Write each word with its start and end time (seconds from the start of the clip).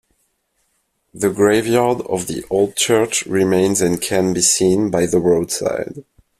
The 1.13 1.29
graveyard 1.29 2.01
of 2.09 2.25
the 2.25 2.43
old 2.49 2.75
church 2.75 3.23
remains 3.27 3.81
and 3.81 4.01
can 4.01 4.33
be 4.33 4.41
seen 4.41 4.89
by 4.89 5.05
the 5.05 5.19
roadside. 5.19 6.03